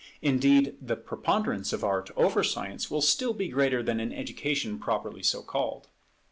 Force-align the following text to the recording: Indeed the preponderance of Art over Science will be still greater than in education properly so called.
Indeed 0.23 0.77
the 0.81 0.95
preponderance 0.95 1.73
of 1.73 1.83
Art 1.83 2.09
over 2.15 2.43
Science 2.43 2.89
will 2.89 3.01
be 3.01 3.05
still 3.05 3.33
greater 3.33 3.83
than 3.83 3.99
in 3.99 4.11
education 4.11 4.79
properly 4.79 5.21
so 5.21 5.43
called. 5.43 5.89